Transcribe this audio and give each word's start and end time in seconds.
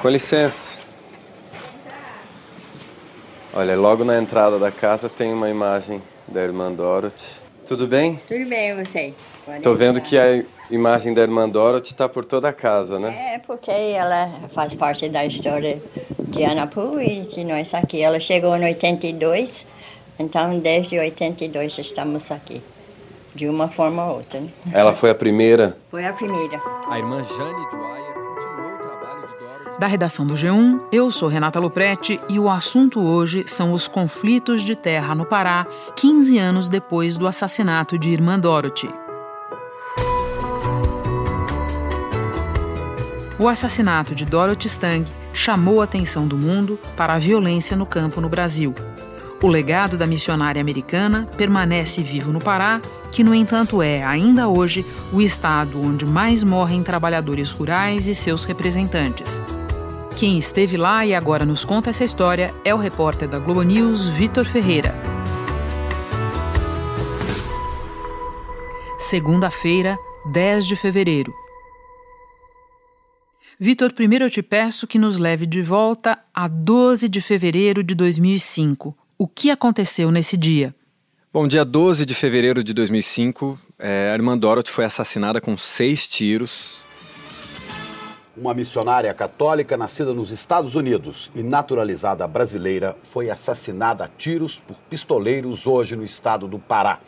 Com 0.00 0.08
licença. 0.08 0.78
Olha, 3.54 3.76
logo 3.76 4.04
na 4.04 4.18
entrada 4.18 4.58
da 4.58 4.70
casa 4.70 5.08
tem 5.08 5.32
uma 5.32 5.48
imagem 5.50 6.02
da 6.26 6.40
irmã 6.40 6.72
Dorothy. 6.72 7.40
Tudo 7.66 7.86
bem? 7.86 8.18
Tudo 8.26 8.48
bem, 8.48 8.74
você? 8.82 9.14
Tô 9.62 9.74
vendo 9.74 10.00
que 10.00 10.16
a 10.18 10.42
imagem 10.70 11.12
da 11.12 11.20
irmã 11.20 11.48
Dorothy 11.48 11.92
está 11.92 12.08
por 12.08 12.24
toda 12.24 12.48
a 12.48 12.52
casa, 12.52 12.98
né? 12.98 13.34
É, 13.34 13.38
porque 13.38 13.70
ela 13.70 14.30
faz 14.54 14.74
parte 14.74 15.08
da 15.08 15.24
história 15.26 15.82
de 16.18 16.44
Anapu 16.44 16.98
e 16.98 17.20
de 17.20 17.44
nós 17.44 17.74
aqui. 17.74 18.00
Ela 18.00 18.18
chegou 18.18 18.56
em 18.56 18.64
82, 18.64 19.66
então 20.18 20.58
desde 20.58 20.98
82 20.98 21.78
estamos 21.78 22.30
aqui. 22.30 22.62
De 23.34 23.48
uma 23.48 23.68
forma 23.68 24.06
ou 24.08 24.16
outra. 24.16 24.40
Né? 24.40 24.48
Ela 24.72 24.94
foi 24.94 25.10
a 25.10 25.14
primeira? 25.14 25.76
Foi 25.90 26.04
a 26.04 26.12
primeira. 26.12 26.60
A 26.88 26.98
irmã 26.98 27.22
Jane 27.24 27.70
Dwyer 27.70 28.21
da 29.82 29.88
redação 29.88 30.24
do 30.24 30.34
G1, 30.34 30.80
eu 30.92 31.10
sou 31.10 31.28
Renata 31.28 31.58
Luprete 31.58 32.20
e 32.28 32.38
o 32.38 32.48
assunto 32.48 33.00
hoje 33.00 33.42
são 33.48 33.72
os 33.72 33.88
conflitos 33.88 34.62
de 34.62 34.76
terra 34.76 35.12
no 35.12 35.24
Pará, 35.24 35.66
15 35.96 36.38
anos 36.38 36.68
depois 36.68 37.16
do 37.16 37.26
assassinato 37.26 37.98
de 37.98 38.12
Irmã 38.12 38.38
Dorothy. 38.38 38.88
O 43.36 43.48
assassinato 43.48 44.14
de 44.14 44.24
Dorothy 44.24 44.68
Stang 44.68 45.10
chamou 45.32 45.80
a 45.80 45.84
atenção 45.84 46.28
do 46.28 46.36
mundo 46.36 46.78
para 46.96 47.14
a 47.14 47.18
violência 47.18 47.76
no 47.76 47.84
campo 47.84 48.20
no 48.20 48.28
Brasil. 48.28 48.72
O 49.42 49.48
legado 49.48 49.98
da 49.98 50.06
missionária 50.06 50.62
americana 50.62 51.28
permanece 51.36 52.04
vivo 52.04 52.30
no 52.30 52.38
Pará, 52.38 52.80
que, 53.10 53.24
no 53.24 53.34
entanto, 53.34 53.82
é, 53.82 54.04
ainda 54.04 54.46
hoje, 54.46 54.86
o 55.12 55.20
estado 55.20 55.84
onde 55.84 56.04
mais 56.04 56.44
morrem 56.44 56.84
trabalhadores 56.84 57.50
rurais 57.50 58.06
e 58.06 58.14
seus 58.14 58.44
representantes. 58.44 59.42
Quem 60.16 60.38
esteve 60.38 60.76
lá 60.76 61.04
e 61.04 61.14
agora 61.14 61.44
nos 61.44 61.64
conta 61.64 61.90
essa 61.90 62.04
história 62.04 62.54
é 62.64 62.74
o 62.74 62.78
repórter 62.78 63.28
da 63.28 63.38
Globo 63.38 63.62
News, 63.62 64.06
Vitor 64.06 64.44
Ferreira. 64.44 64.94
Segunda-feira, 68.98 69.98
10 70.30 70.66
de 70.66 70.76
fevereiro. 70.76 71.34
Vitor, 73.58 73.92
primeiro 73.92 74.26
eu 74.26 74.30
te 74.30 74.42
peço 74.42 74.86
que 74.86 74.98
nos 74.98 75.18
leve 75.18 75.46
de 75.46 75.60
volta 75.60 76.18
a 76.32 76.46
12 76.46 77.08
de 77.08 77.20
fevereiro 77.20 77.82
de 77.82 77.94
2005. 77.94 78.96
O 79.18 79.26
que 79.26 79.50
aconteceu 79.50 80.10
nesse 80.10 80.36
dia? 80.36 80.74
Bom, 81.32 81.48
dia 81.48 81.64
12 81.64 82.04
de 82.04 82.14
fevereiro 82.14 82.62
de 82.62 82.74
2005, 82.74 83.58
é, 83.78 84.10
a 84.10 84.14
irmã 84.14 84.36
Dorothy 84.36 84.70
foi 84.70 84.84
assassinada 84.84 85.40
com 85.40 85.56
seis 85.56 86.06
tiros 86.06 86.81
uma 88.42 88.52
missionária 88.52 89.14
católica 89.14 89.76
nascida 89.76 90.12
nos 90.12 90.32
Estados 90.32 90.74
Unidos 90.74 91.30
e 91.32 91.44
naturalizada 91.44 92.26
brasileira 92.26 92.96
foi 93.00 93.30
assassinada 93.30 94.04
a 94.04 94.08
tiros 94.08 94.58
por 94.58 94.76
pistoleiros 94.90 95.64
hoje 95.64 95.94
no 95.94 96.04
estado 96.04 96.48
do 96.48 96.58
Pará. 96.58 96.98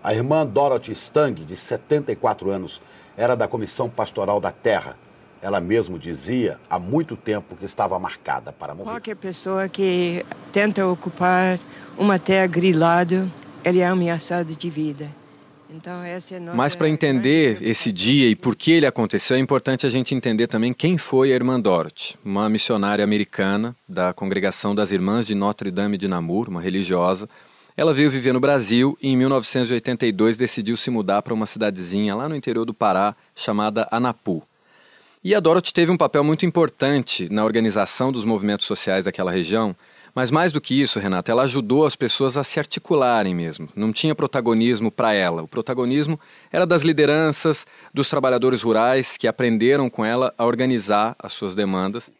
A 0.00 0.14
irmã 0.14 0.46
Dorothy 0.46 0.92
Stang, 0.92 1.44
de 1.44 1.56
74 1.56 2.50
anos, 2.50 2.80
era 3.16 3.34
da 3.34 3.48
Comissão 3.48 3.90
Pastoral 3.90 4.38
da 4.38 4.52
Terra. 4.52 4.96
Ela 5.42 5.60
mesmo 5.60 5.98
dizia 5.98 6.56
há 6.70 6.78
muito 6.78 7.16
tempo 7.16 7.56
que 7.56 7.64
estava 7.64 7.98
marcada 7.98 8.52
para 8.52 8.72
morrer. 8.72 8.90
Qualquer 8.90 9.16
pessoa 9.16 9.68
que 9.68 10.24
tenta 10.52 10.86
ocupar 10.86 11.58
uma 11.98 12.16
terra 12.16 12.46
grilada, 12.46 13.28
ele 13.64 13.80
é 13.80 13.86
ameaçado 13.88 14.54
de 14.54 14.70
vida. 14.70 15.10
Então, 15.68 16.02
é. 16.02 16.16
Mas 16.54 16.74
para 16.74 16.88
entender 16.88 17.58
esse 17.60 17.90
dia 17.90 18.28
e 18.28 18.36
por 18.36 18.54
que 18.54 18.70
ele 18.70 18.86
aconteceu, 18.86 19.36
é 19.36 19.40
importante 19.40 19.84
a 19.84 19.88
gente 19.88 20.14
entender 20.14 20.46
também 20.46 20.72
quem 20.72 20.96
foi 20.96 21.32
a 21.32 21.34
irmã 21.34 21.60
Dorothy, 21.60 22.16
uma 22.24 22.48
missionária 22.48 23.04
americana 23.04 23.74
da 23.88 24.12
congregação 24.12 24.74
das 24.74 24.92
Irmãs 24.92 25.26
de 25.26 25.34
Notre 25.34 25.70
Dame 25.70 25.98
de 25.98 26.06
Namur, 26.06 26.48
uma 26.48 26.60
religiosa. 26.60 27.28
Ela 27.76 27.92
veio 27.92 28.10
viver 28.10 28.32
no 28.32 28.40
Brasil 28.40 28.96
e 29.02 29.08
em 29.08 29.16
1982 29.16 30.36
decidiu 30.36 30.76
se 30.76 30.90
mudar 30.90 31.20
para 31.22 31.34
uma 31.34 31.46
cidadezinha 31.46 32.14
lá 32.14 32.28
no 32.28 32.36
interior 32.36 32.64
do 32.64 32.72
Pará 32.72 33.14
chamada 33.34 33.88
Anapu. 33.90 34.42
E 35.22 35.34
a 35.34 35.40
Dorothy 35.40 35.72
teve 35.72 35.90
um 35.90 35.96
papel 35.96 36.22
muito 36.22 36.46
importante 36.46 37.28
na 37.28 37.44
organização 37.44 38.12
dos 38.12 38.24
movimentos 38.24 38.64
sociais 38.64 39.04
daquela 39.04 39.32
região, 39.32 39.74
mas 40.16 40.30
mais 40.30 40.50
do 40.50 40.62
que 40.62 40.80
isso, 40.80 40.98
Renata, 40.98 41.30
ela 41.30 41.42
ajudou 41.42 41.84
as 41.84 41.94
pessoas 41.94 42.38
a 42.38 42.42
se 42.42 42.58
articularem 42.58 43.34
mesmo. 43.34 43.68
Não 43.76 43.92
tinha 43.92 44.14
protagonismo 44.14 44.90
para 44.90 45.12
ela. 45.12 45.42
O 45.42 45.48
protagonismo 45.48 46.18
era 46.50 46.64
das 46.64 46.80
lideranças, 46.80 47.66
dos 47.92 48.08
trabalhadores 48.08 48.62
rurais 48.62 49.18
que 49.18 49.28
aprenderam 49.28 49.90
com 49.90 50.02
ela 50.02 50.32
a 50.38 50.46
organizar 50.46 51.14
as 51.18 51.34
suas 51.34 51.54
demandas. 51.54 52.10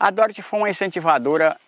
A 0.00 0.10
Dorothy 0.10 0.40
foi 0.40 0.60
uma 0.60 0.70
incentivadora 0.70 1.58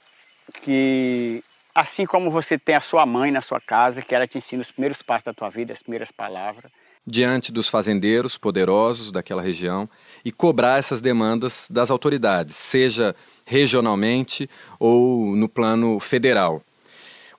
que, 0.63 1.45
assim 1.75 2.07
como 2.07 2.31
você 2.31 2.59
tem 2.59 2.75
a 2.75 2.81
sua 2.81 3.05
mãe 3.05 3.31
na 3.31 3.43
sua 3.43 3.61
casa, 3.61 4.01
que 4.01 4.15
ela 4.15 4.27
te 4.27 4.39
ensina 4.39 4.63
os 4.63 4.71
primeiros 4.71 5.03
passos 5.03 5.25
da 5.25 5.35
tua 5.35 5.51
vida, 5.51 5.75
as 5.75 5.83
primeiras 5.83 6.11
palavras. 6.11 6.73
Diante 7.07 7.53
dos 7.53 7.69
fazendeiros 7.69 8.39
poderosos 8.39 9.11
daquela 9.11 9.43
região 9.43 9.87
e 10.25 10.33
cobrar 10.33 10.79
essas 10.79 11.01
demandas 11.01 11.67
das 11.71 11.91
autoridades, 11.91 12.55
seja 12.55 13.15
regionalmente 13.47 14.49
ou 14.79 15.35
no 15.35 15.49
plano 15.49 15.99
federal. 16.01 16.63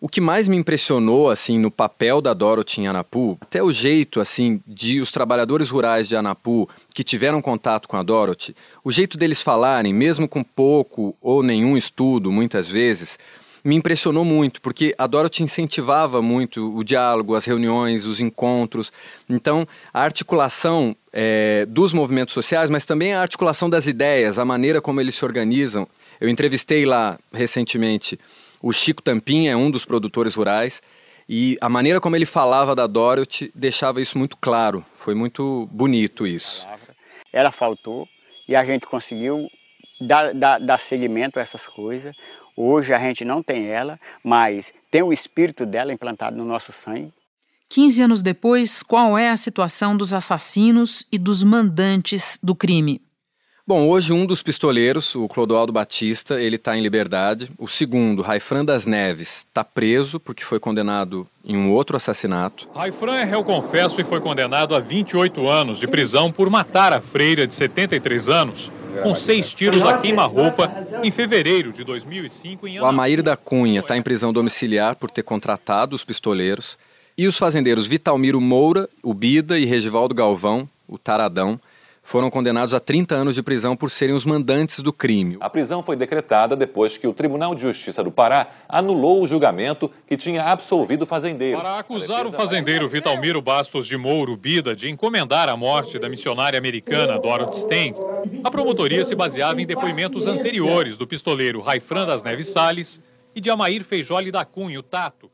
O 0.01 0.07
que 0.07 0.21
mais 0.21 0.47
me 0.47 0.55
impressionou 0.55 1.29
assim 1.29 1.59
no 1.59 1.69
papel 1.69 2.21
da 2.21 2.33
Dorothy 2.33 2.79
em 2.79 2.87
Anapu, 2.87 3.37
até 3.41 3.61
o 3.61 3.69
jeito 3.69 4.21
assim 4.21 4.61
de 4.65 5.01
os 5.01 5.11
trabalhadores 5.11 5.69
rurais 5.69 6.07
de 6.07 6.15
Anapu 6.15 6.69
que 6.93 7.03
tiveram 7.03 7.41
contato 7.41 7.85
com 7.85 7.97
a 7.97 8.03
Dorothy, 8.03 8.55
o 8.81 8.93
jeito 8.93 9.17
deles 9.17 9.41
falarem, 9.41 9.93
mesmo 9.93 10.25
com 10.25 10.41
pouco 10.41 11.13
ou 11.21 11.43
nenhum 11.43 11.75
estudo, 11.75 12.31
muitas 12.31 12.69
vezes, 12.69 13.19
me 13.63 13.75
impressionou 13.75 14.23
muito, 14.23 14.61
porque 14.61 14.93
a 14.97 15.07
Dorothy 15.07 15.43
incentivava 15.43 16.21
muito 16.21 16.75
o 16.75 16.83
diálogo, 16.83 17.35
as 17.35 17.45
reuniões, 17.45 18.05
os 18.05 18.21
encontros. 18.21 18.91
Então, 19.29 19.67
a 19.93 20.01
articulação 20.01 20.95
é, 21.11 21.65
dos 21.67 21.93
movimentos 21.93 22.33
sociais, 22.33 22.69
mas 22.69 22.85
também 22.85 23.13
a 23.13 23.21
articulação 23.21 23.69
das 23.69 23.87
ideias, 23.87 24.39
a 24.39 24.45
maneira 24.45 24.81
como 24.81 25.01
eles 25.01 25.15
se 25.15 25.25
organizam, 25.25 25.87
eu 26.19 26.29
entrevistei 26.29 26.85
lá 26.85 27.17
recentemente 27.31 28.19
o 28.61 28.73
Chico 28.73 29.01
Tampinha, 29.01 29.51
é 29.51 29.55
um 29.55 29.71
dos 29.71 29.85
produtores 29.85 30.35
rurais, 30.35 30.81
e 31.27 31.57
a 31.61 31.69
maneira 31.69 32.01
como 32.01 32.15
ele 32.15 32.25
falava 32.25 32.75
da 32.75 32.87
Dorothy 32.87 33.51
deixava 33.53 34.01
isso 34.01 34.17
muito 34.17 34.35
claro. 34.35 34.83
Foi 34.95 35.13
muito 35.13 35.69
bonito 35.71 36.25
isso. 36.25 36.65
Ela 37.31 37.51
faltou 37.51 38.07
e 38.47 38.55
a 38.55 38.65
gente 38.65 38.87
conseguiu 38.87 39.47
dar, 40.01 40.33
dar, 40.33 40.59
dar 40.59 40.79
seguimento 40.79 41.37
a 41.37 41.41
essas 41.41 41.67
coisas. 41.67 42.15
Hoje 42.61 42.93
a 42.93 42.99
gente 42.99 43.23
não 43.23 43.41
tem 43.41 43.67
ela, 43.67 43.97
mas 44.21 44.73
tem 44.91 45.01
o 45.01 45.13
espírito 45.13 45.65
dela 45.65 45.93
implantado 45.93 46.35
no 46.35 46.43
nosso 46.43 46.73
sangue. 46.73 47.13
15 47.69 48.01
anos 48.01 48.21
depois, 48.21 48.83
qual 48.83 49.17
é 49.17 49.29
a 49.29 49.37
situação 49.37 49.95
dos 49.95 50.13
assassinos 50.13 51.05
e 51.09 51.17
dos 51.17 51.41
mandantes 51.41 52.37
do 52.43 52.53
crime? 52.53 53.01
Bom, 53.65 53.87
hoje 53.87 54.11
um 54.11 54.25
dos 54.25 54.43
pistoleiros, 54.43 55.15
o 55.15 55.25
Clodoaldo 55.29 55.71
Batista, 55.71 56.41
ele 56.41 56.57
está 56.57 56.75
em 56.75 56.81
liberdade. 56.81 57.49
O 57.57 57.65
segundo, 57.65 58.21
Raifran 58.21 58.65
das 58.65 58.85
Neves, 58.85 59.45
está 59.47 59.63
preso 59.63 60.19
porque 60.19 60.43
foi 60.43 60.59
condenado 60.59 61.25
em 61.45 61.55
um 61.55 61.71
outro 61.71 61.95
assassinato. 61.95 62.67
Raifran 62.75 63.19
é 63.19 63.23
réu 63.23 63.41
confesso 63.41 64.01
e 64.01 64.03
foi 64.03 64.19
condenado 64.19 64.75
a 64.75 64.81
28 64.81 65.47
anos 65.47 65.79
de 65.79 65.87
prisão 65.87 66.29
por 66.29 66.49
matar 66.49 66.91
a 66.91 66.99
freira 66.99 67.47
de 67.47 67.55
73 67.55 68.27
anos 68.27 68.69
com 69.03 69.13
seis 69.13 69.53
tiros 69.53 69.83
a 69.83 69.97
queima-roupa 69.97 70.71
em 71.03 71.11
fevereiro 71.11 71.71
de 71.71 71.83
2005 71.83 72.67
em 72.67 72.79
O 72.79 72.85
Amair 72.85 73.21
da 73.21 73.35
Cunha 73.35 73.79
está 73.79 73.97
em 73.97 74.01
prisão 74.01 74.33
domiciliar 74.33 74.95
por 74.95 75.09
ter 75.09 75.23
contratado 75.23 75.95
os 75.95 76.03
pistoleiros. 76.03 76.77
E 77.17 77.27
os 77.27 77.37
fazendeiros 77.37 77.85
Vitalmiro 77.85 78.39
Moura, 78.39 78.89
o 79.03 79.13
Bida 79.13 79.59
e 79.59 79.65
Regivaldo 79.65 80.15
Galvão, 80.15 80.69
o 80.87 80.97
Taradão, 80.97 81.59
foram 82.09 82.31
condenados 82.31 82.73
a 82.73 82.79
30 82.79 83.13
anos 83.13 83.35
de 83.35 83.43
prisão 83.43 83.75
por 83.75 83.91
serem 83.91 84.15
os 84.15 84.25
mandantes 84.25 84.79
do 84.79 84.91
crime. 84.91 85.37
A 85.39 85.47
prisão 85.47 85.83
foi 85.83 85.95
decretada 85.95 86.55
depois 86.55 86.97
que 86.97 87.05
o 87.05 87.13
Tribunal 87.13 87.53
de 87.53 87.61
Justiça 87.61 88.03
do 88.03 88.11
Pará 88.11 88.47
anulou 88.67 89.21
o 89.21 89.27
julgamento 89.27 89.91
que 90.07 90.17
tinha 90.17 90.43
absolvido 90.45 91.03
o 91.03 91.05
fazendeiro. 91.05 91.59
Para 91.59 91.77
acusar 91.77 92.25
o 92.25 92.31
fazendeiro 92.31 92.89
Vitalmiro 92.89 93.43
Bastos 93.43 93.85
de 93.85 93.95
Mouro 93.95 94.35
Bida 94.35 94.75
de 94.75 94.89
encomendar 94.89 95.49
a 95.49 95.55
morte 95.55 95.99
da 95.99 96.09
missionária 96.09 96.57
americana 96.57 97.19
Dorothy 97.19 97.59
Stein, 97.59 97.93
a 98.43 98.49
promotoria 98.49 99.05
se 99.05 99.13
baseava 99.13 99.61
em 99.61 99.67
depoimentos 99.67 100.25
anteriores 100.25 100.97
do 100.97 101.05
pistoleiro 101.05 101.61
Raifran 101.61 102.07
das 102.07 102.23
Neves 102.23 102.47
Salles 102.47 102.99
e 103.35 103.39
de 103.39 103.51
Amair 103.51 103.83
Feijoli 103.83 104.31
da 104.31 104.43
Cunha, 104.43 104.79
o 104.79 104.83
Tato. 104.83 105.29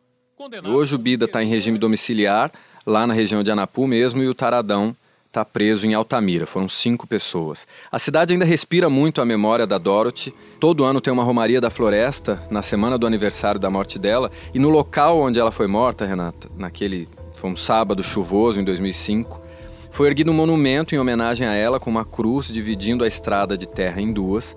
Hoje 0.66 0.94
o 0.94 0.98
Bida 0.98 1.24
está 1.24 1.42
em 1.42 1.48
regime 1.48 1.78
domiciliar, 1.78 2.52
lá 2.86 3.08
na 3.08 3.14
região 3.14 3.42
de 3.42 3.50
Anapu 3.50 3.88
mesmo, 3.88 4.22
e 4.22 4.28
o 4.28 4.36
Taradão 4.36 4.94
está 5.36 5.44
preso 5.44 5.86
em 5.86 5.94
Altamira. 5.94 6.46
Foram 6.46 6.70
cinco 6.70 7.06
pessoas. 7.06 7.68
A 7.92 8.00
cidade 8.00 8.32
ainda 8.32 8.46
respira 8.46 8.90
muito 8.90 9.22
a 9.22 9.26
memória 9.26 9.68
da 9.68 9.78
Dorothy. 9.78 10.34
Todo 10.62 10.86
ano 10.86 11.02
tem 11.02 11.12
uma 11.12 11.24
Romaria 11.24 11.60
da 11.60 11.70
Floresta, 11.70 12.42
na 12.50 12.62
semana 12.62 12.98
do 12.98 13.06
aniversário 13.06 13.60
da 13.60 13.70
morte 13.70 14.00
dela. 14.00 14.32
E 14.54 14.60
no 14.60 14.70
local 14.70 15.20
onde 15.20 15.38
ela 15.38 15.52
foi 15.52 15.68
morta, 15.68 16.06
Renata, 16.06 16.50
naquele. 16.58 17.10
Foi 17.34 17.50
um 17.50 17.56
sábado 17.56 18.02
chuvoso 18.02 18.62
em 18.62 18.64
2005 18.64 19.42
Foi 19.92 20.08
erguido 20.08 20.32
um 20.32 20.34
monumento 20.34 20.96
em 20.96 20.98
homenagem 20.98 21.46
a 21.46 21.54
ela 21.54 21.82
com 21.82 21.90
uma 21.90 22.06
cruz 22.06 22.48
dividindo 22.48 23.04
a 23.04 23.08
estrada 23.08 23.58
de 23.58 23.68
terra 23.68 24.00
em 24.00 24.14
duas. 24.14 24.56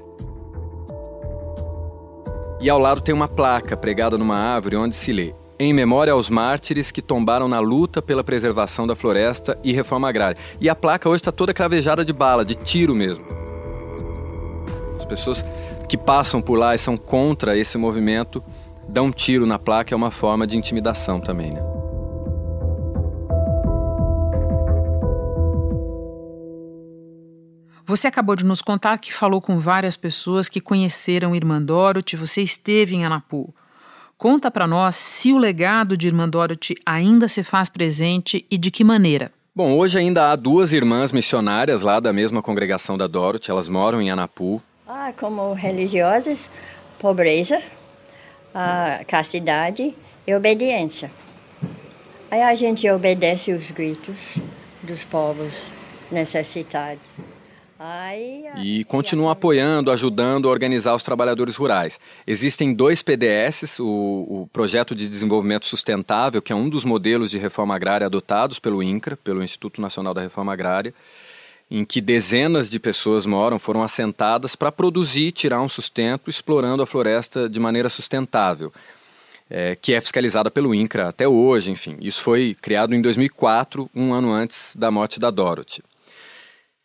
E 2.61 2.71
ao 2.71 2.79
lado 2.79 3.01
tem 3.01 3.13
uma 3.13 3.27
placa 3.27 3.77
pregada 3.77 4.17
numa 4.17 4.37
árvore 4.37 4.77
onde 4.77 4.95
se 4.95 5.13
lê: 5.13 5.35
Em 5.61 5.73
memória 5.73 6.13
aos 6.13 6.31
mártires 6.31 6.93
que 6.93 7.03
tombaram 7.03 7.49
na 7.49 7.59
luta 7.59 8.01
pela 8.01 8.23
preservação 8.23 8.87
da 8.87 8.95
floresta 8.95 9.59
e 9.65 9.73
reforma 9.73 10.09
agrária. 10.09 10.39
E 10.61 10.69
a 10.69 10.75
placa 10.75 11.09
hoje 11.09 11.17
está 11.17 11.33
toda 11.33 11.53
cravejada 11.53 12.05
de 12.05 12.13
bala, 12.13 12.45
de 12.45 12.55
tiro 12.55 12.95
mesmo. 12.95 13.25
As 14.97 15.05
pessoas 15.05 15.45
que 15.89 15.97
passam 15.97 16.41
por 16.41 16.57
lá 16.57 16.77
e 16.77 16.79
são 16.79 16.97
contra 16.97 17.59
esse 17.59 17.77
movimento 17.77 18.41
dão 18.89 19.11
tiro 19.11 19.47
na 19.47 19.59
placa, 19.59 19.93
é 19.93 19.97
uma 19.97 20.13
forma 20.13 20.47
de 20.47 20.57
intimidação 20.57 21.21
também, 21.21 21.51
né? 21.51 21.61
Você 27.85 28.07
acabou 28.07 28.37
de 28.37 28.45
nos 28.45 28.63
contar 28.63 28.99
que 28.99 29.13
falou 29.13 29.41
com 29.41 29.59
várias 29.59 29.97
pessoas 29.97 30.49
que 30.49 30.61
conheceram 30.61 31.35
Irmã 31.35 31.61
Dorothy, 31.61 32.17
você 32.17 32.43
esteve 32.43 32.95
em 32.95 33.05
Anapu. 33.05 33.53
Conta 34.19 34.51
para 34.51 34.67
nós 34.67 34.97
se 34.97 35.33
o 35.33 35.39
legado 35.39 35.97
de 35.97 36.09
Irmã 36.09 36.29
Dorothy 36.29 36.75
ainda 36.85 37.29
se 37.29 37.45
faz 37.45 37.69
presente 37.69 38.45
e 38.51 38.59
de 38.59 38.69
que 38.69 38.83
maneira. 38.83 39.31
Bom, 39.55 39.79
hoje 39.79 39.97
ainda 39.97 40.33
há 40.33 40.35
duas 40.35 40.73
irmãs 40.73 41.13
missionárias 41.13 41.83
lá 41.83 42.01
da 42.01 42.13
mesma 42.13 42.43
congregação 42.43 42.99
da 42.99 43.07
Dorothy, 43.07 43.49
elas 43.49 43.69
moram 43.69 44.03
em 44.03 44.11
Anapu. 44.11 44.61
Ah, 44.89 45.13
como 45.17 45.53
religiosas, 45.53 46.51
pobreza, 46.99 47.63
a 48.53 49.05
castidade 49.07 49.95
e 50.27 50.35
obediência. 50.35 51.13
Aí 52.29 52.43
a 52.43 52.57
gente 52.57 52.91
obedece 52.91 53.53
os 53.53 53.71
gritos 53.71 54.39
dos 54.83 55.05
povos 55.05 55.69
necessitados. 56.11 56.99
E 58.61 58.83
continuam 58.85 59.31
apoiando, 59.31 59.93
ajudando 59.93 60.49
a 60.49 60.51
organizar 60.51 60.97
os 60.97 61.03
trabalhadores 61.05 61.55
rurais. 61.55 62.01
Existem 62.27 62.75
dois 62.75 63.03
PDS, 63.03 63.79
o, 63.79 63.85
o, 63.85 64.51
Projeto 64.53 64.97
de 64.97 65.09
Desenvolvimento 65.09 65.65
Sustentável, 65.65 66.43
que 66.43 66.53
é 66.53 66.57
um 66.57 66.69
dos 66.69 66.85
modelos 66.85 67.31
de 67.31 67.39
reforma 67.39 67.77
agrária 67.77 68.07
adotados 68.07 68.59
pelo 68.59 68.83
INCRA, 68.83 69.17
pelo 69.17 69.45
Instituto 69.45 69.81
Nacional 69.81 70.13
da 70.13 70.21
Reforma 70.21 70.53
Agrária, 70.53 70.93
em 71.71 71.85
que 71.85 72.01
dezenas 72.01 72.69
de 72.69 72.81
pessoas 72.81 73.25
moram, 73.25 73.61
foram 73.61 73.83
assentadas 73.83 74.57
para 74.57 74.73
produzir 74.73 75.29
e 75.29 75.33
tirar 75.33 75.61
um 75.61 75.69
sustento, 75.69 76.29
explorando 76.29 76.83
a 76.83 76.87
floresta 76.87 77.49
de 77.49 77.61
maneira 77.61 77.89
sustentável. 77.89 78.73
É, 79.51 79.75
que 79.81 79.95
é 79.95 80.01
fiscalizada 80.01 80.51
pelo 80.51 80.75
INCRA 80.75 81.09
até 81.09 81.27
hoje, 81.27 81.71
enfim. 81.71 81.97
Isso 82.03 82.23
foi 82.23 82.55
criado 82.61 82.95
em 82.95 83.01
2004, 83.01 83.89
um 83.95 84.13
ano 84.13 84.31
antes 84.31 84.77
da 84.77 84.91
morte 84.91 85.19
da 85.19 85.31
Dorothy. 85.31 85.83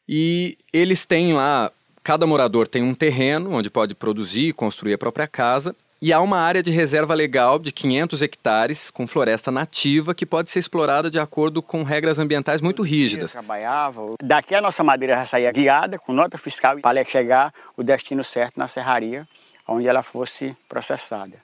E 0.08 0.58
eles 0.72 1.06
têm 1.06 1.34
lá, 1.34 1.72
cada 2.04 2.28
morador 2.28 2.68
tem 2.68 2.84
um 2.84 2.94
terreno 2.94 3.54
onde 3.54 3.70
pode 3.70 3.96
produzir 3.96 4.50
e 4.50 4.54
construir 4.54 4.94
a 4.94 4.98
própria 4.98 5.28
casa. 5.28 5.76
E 6.02 6.12
há 6.12 6.20
uma 6.20 6.38
área 6.38 6.62
de 6.62 6.70
reserva 6.70 7.14
legal 7.14 7.58
de 7.58 7.72
500 7.72 8.22
hectares 8.22 8.92
com 8.92 9.08
floresta 9.08 9.50
nativa 9.50 10.14
que 10.14 10.26
pode 10.26 10.50
ser 10.50 10.60
explorada 10.60 11.10
de 11.10 11.18
acordo 11.18 11.62
com 11.62 11.82
regras 11.82 12.20
ambientais 12.20 12.60
muito 12.60 12.82
rígidas. 12.82 13.32
trabalhava. 13.32 14.16
Daqui 14.22 14.54
a 14.54 14.60
nossa 14.60 14.84
madeira 14.84 15.16
já 15.16 15.26
saía 15.26 15.52
guiada, 15.54 15.98
com 15.98 16.12
nota 16.12 16.38
fiscal, 16.38 16.78
para 16.80 17.06
chegar 17.06 17.54
o 17.78 17.84
destino 17.84 18.22
certo 18.22 18.58
na 18.58 18.68
serraria, 18.68 19.26
onde 19.66 19.88
ela 19.88 20.04
fosse 20.04 20.54
processada. 20.68 21.38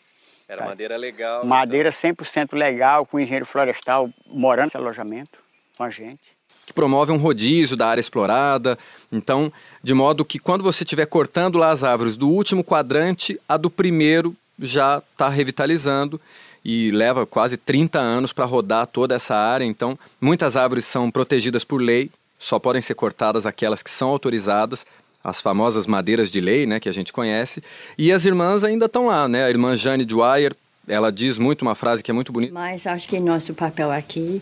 Era 0.45 0.65
madeira 0.65 0.97
legal. 0.97 1.45
Madeira 1.45 1.89
então. 1.97 2.11
100% 2.11 2.57
legal, 2.57 3.05
com 3.05 3.17
engenheiro 3.17 3.45
florestal 3.45 4.09
morando 4.25 4.65
nesse 4.65 4.77
alojamento 4.77 5.39
com 5.77 5.83
a 5.83 5.89
gente 5.89 6.38
que 6.65 6.73
promove 6.73 7.11
um 7.11 7.17
rodízio 7.17 7.75
da 7.75 7.87
área 7.87 8.01
explorada. 8.01 8.77
Então, 9.11 9.51
de 9.83 9.93
modo 9.93 10.23
que 10.23 10.37
quando 10.37 10.63
você 10.63 10.83
estiver 10.83 11.05
cortando 11.05 11.57
lá 11.57 11.71
as 11.71 11.83
árvores 11.83 12.15
do 12.15 12.29
último 12.29 12.63
quadrante, 12.63 13.39
a 13.47 13.57
do 13.57 13.69
primeiro 13.69 14.35
já 14.59 15.01
está 15.11 15.29
revitalizando 15.29 16.19
e 16.63 16.91
leva 16.91 17.25
quase 17.25 17.57
30 17.57 17.97
anos 17.99 18.33
para 18.33 18.45
rodar 18.45 18.85
toda 18.85 19.15
essa 19.15 19.35
área. 19.35 19.65
Então, 19.65 19.97
muitas 20.19 20.57
árvores 20.57 20.85
são 20.85 21.09
protegidas 21.09 21.63
por 21.63 21.81
lei, 21.81 22.11
só 22.37 22.59
podem 22.59 22.81
ser 22.81 22.95
cortadas 22.95 23.45
aquelas 23.45 23.81
que 23.81 23.89
são 23.89 24.09
autorizadas, 24.09 24.85
as 25.23 25.41
famosas 25.41 25.87
madeiras 25.87 26.31
de 26.31 26.39
lei, 26.39 26.65
né, 26.65 26.79
que 26.79 26.87
a 26.87 26.91
gente 26.91 27.11
conhece. 27.11 27.63
E 27.97 28.11
as 28.11 28.25
irmãs 28.25 28.63
ainda 28.63 28.85
estão 28.85 29.07
lá, 29.07 29.27
né? 29.27 29.45
A 29.45 29.49
irmã 29.49 29.75
Jane 29.75 30.05
Dwyer, 30.05 30.55
ela 30.87 31.11
diz 31.11 31.37
muito 31.37 31.61
uma 31.61 31.75
frase 31.75 32.01
que 32.03 32.11
é 32.11 32.13
muito 32.13 32.31
bonita. 32.31 32.53
Mas 32.53 32.87
acho 32.87 33.07
que 33.07 33.19
nosso 33.19 33.53
papel 33.53 33.91
aqui 33.91 34.41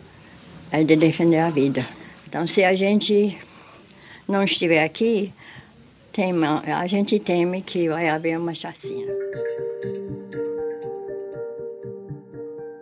é 0.71 0.83
de 0.83 0.95
defender 0.95 1.39
a 1.39 1.49
vida. 1.49 1.85
Então, 2.27 2.45
se 2.45 2.63
a 2.63 2.75
gente 2.75 3.37
não 4.27 4.43
estiver 4.43 4.83
aqui, 4.83 5.33
tem, 6.11 6.33
a 6.43 6.87
gente 6.87 7.19
teme 7.19 7.61
que 7.61 7.87
vai 7.87 8.09
haver 8.09 8.37
uma 8.37 8.53
chacina. 8.53 9.11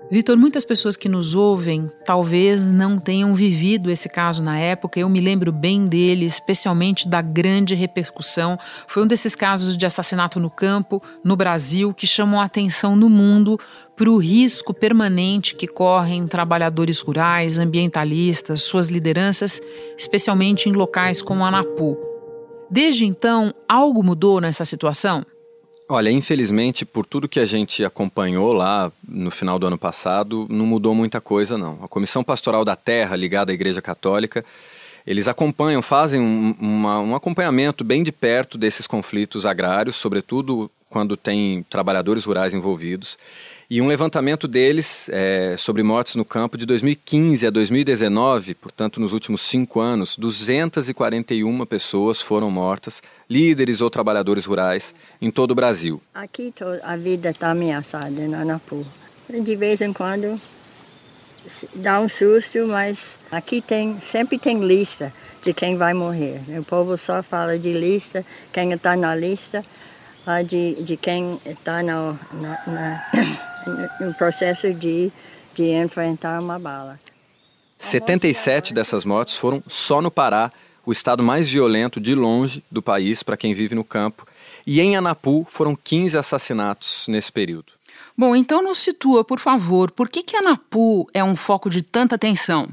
Vitor, 0.10 0.38
muitas 0.38 0.64
pessoas 0.64 0.96
que 0.96 1.10
nos 1.10 1.34
ouvem 1.34 1.90
talvez 2.06 2.64
não 2.64 3.00
tenham 3.00 3.34
vivido 3.36 3.90
esse 3.90 4.08
caso 4.08 4.44
na 4.44 4.58
época. 4.60 5.00
Eu 5.00 5.10
me 5.10 5.20
lembro 5.20 5.52
bem 5.52 5.88
dele, 5.88 6.26
especialmente 6.26 7.08
da 7.08 7.24
grande 7.24 7.74
repercussão. 7.74 8.56
Foi 8.88 9.02
um 9.02 9.08
desses 9.08 9.36
casos 9.36 9.76
de 9.76 9.84
assassinato 9.84 10.40
no 10.40 10.50
campo, 10.50 11.02
no 11.24 11.36
Brasil, 11.36 11.92
que 11.92 12.06
chamou 12.06 12.40
a 12.40 12.46
atenção 12.46 12.96
no 12.96 13.10
mundo 13.10 13.60
para 13.96 14.10
o 14.10 14.18
risco 14.18 14.76
permanente 14.76 15.56
que 15.56 15.68
correm 15.68 16.28
trabalhadores 16.28 17.00
rurais, 17.00 17.58
ambientalistas, 17.58 18.62
suas 18.62 18.90
lideranças, 18.90 19.60
especialmente 19.98 20.70
em 20.70 20.74
locais 20.74 21.20
como 21.20 21.44
Anapu. 21.44 21.98
Desde 22.70 23.06
então, 23.06 23.52
algo 23.68 24.04
mudou 24.04 24.40
nessa 24.40 24.66
situação? 24.66 25.26
Olha, 25.88 26.10
infelizmente, 26.10 26.84
por 26.84 27.06
tudo 27.06 27.30
que 27.30 27.40
a 27.40 27.46
gente 27.46 27.86
acompanhou 27.86 28.54
lá 28.54 28.92
no 29.08 29.30
final 29.30 29.60
do 29.60 29.68
ano 29.68 29.78
passado, 29.78 30.48
não 30.50 30.66
mudou 30.66 30.96
muita 30.96 31.22
coisa, 31.22 31.60
não. 31.60 31.84
A 31.84 31.88
Comissão 31.88 32.24
Pastoral 32.24 32.66
da 32.66 32.76
Terra, 32.76 33.16
ligada 33.16 33.52
à 33.52 33.54
Igreja 33.54 33.84
Católica, 33.84 34.44
eles 35.06 35.28
acompanham, 35.28 35.84
fazem 35.84 36.20
um, 36.20 36.56
uma, 36.60 37.00
um 37.00 37.16
acompanhamento 37.16 37.84
bem 37.84 38.02
de 38.02 38.12
perto 38.12 38.58
desses 38.58 38.88
conflitos 38.88 39.46
agrários, 39.46 39.96
sobretudo 39.96 40.72
quando 40.90 41.18
tem 41.18 41.64
trabalhadores 41.70 42.26
rurais 42.26 42.54
envolvidos. 42.54 43.18
E 43.70 43.82
um 43.82 43.88
levantamento 43.88 44.48
deles 44.48 45.10
é, 45.12 45.56
sobre 45.58 45.82
mortes 45.82 46.16
no 46.16 46.24
campo 46.24 46.58
de 46.58 46.66
2015 46.66 47.48
a 47.48 47.50
2019, 47.50 48.54
portanto, 48.56 49.00
nos 49.00 49.12
últimos 49.12 49.42
cinco 49.42 49.80
anos, 49.80 50.16
241 50.18 51.66
pessoas 51.66 52.22
foram 52.22 52.52
mortas, 52.52 53.02
líderes 53.28 53.82
ou 53.82 53.90
trabalhadores 53.90 54.46
rurais, 54.46 54.94
em 55.20 55.32
todo 55.32 55.52
o 55.52 55.56
Brasil. 55.56 56.02
Aqui 56.14 56.54
a 56.84 56.96
vida 56.96 57.32
está 57.32 57.52
ameaçada 57.52 58.28
na 58.28 58.42
Anapu. 58.42 58.86
De 59.44 59.56
vez 59.56 59.82
em 59.82 59.92
quando 59.92 60.40
dá 61.78 62.00
um 62.00 62.08
susto, 62.08 62.68
mas 62.68 63.28
aqui 63.32 63.62
tem 63.62 63.98
sempre 64.12 64.38
tem 64.38 64.60
lista 64.60 65.12
de 65.44 65.54
quem 65.54 65.78
vai 65.78 65.94
morrer. 65.94 66.40
O 66.60 66.64
povo 66.64 66.98
só 66.98 67.22
fala 67.24 67.58
de 67.58 67.72
lista, 67.72 68.26
quem 68.52 68.72
está 68.72 68.96
na 68.96 69.16
lista, 69.16 69.64
de, 70.48 70.76
de 70.84 70.98
quem 70.98 71.40
está 71.46 71.84
na 71.84 72.16
no 74.00 74.14
processo 74.14 74.74
de, 74.74 75.12
de 75.56 75.64
enfrentar 75.72 76.40
uma 76.40 76.60
bala. 76.60 77.00
77 77.80 78.74
dessas 78.74 79.06
mortes 79.06 79.36
foram 79.36 79.62
só 79.68 80.02
no 80.02 80.10
Pará, 80.10 80.52
o 80.86 80.92
estado 80.92 81.24
mais 81.24 81.50
violento 81.50 82.00
de 82.00 82.14
longe 82.14 82.64
do 82.72 82.82
país 82.82 83.24
para 83.24 83.38
quem 83.38 83.54
vive 83.54 83.76
no 83.76 83.84
campo. 83.84 84.26
E 84.66 84.80
em 84.80 84.96
Anapu 84.96 85.46
foram 85.50 85.76
15 85.76 86.18
assassinatos 86.18 87.08
nesse 87.08 87.32
período. 87.32 87.74
Bom, 88.18 88.36
então 88.36 88.64
nos 88.64 88.80
situa, 88.80 89.24
por 89.24 89.40
favor, 89.40 89.92
por 89.92 90.10
que, 90.10 90.24
que 90.24 90.38
Anapu 90.38 91.08
é 91.14 91.24
um 91.24 91.36
foco 91.36 91.70
de 91.70 91.82
tanta 91.82 92.16
atenção? 92.16 92.68